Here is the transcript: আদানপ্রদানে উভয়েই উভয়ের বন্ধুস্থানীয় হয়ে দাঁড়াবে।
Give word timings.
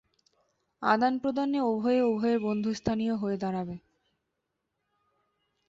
আদানপ্রদানে 0.81 1.59
উভয়েই 1.65 2.01
উভয়ের 2.01 2.39
বন্ধুস্থানীয় 2.39 3.15
হয়ে 3.15 3.37
দাঁড়াবে। 3.37 3.75